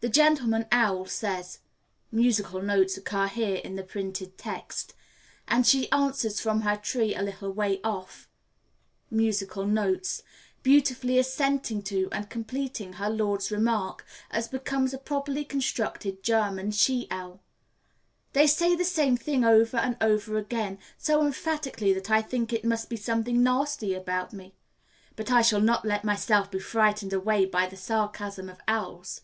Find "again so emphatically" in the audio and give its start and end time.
20.38-21.92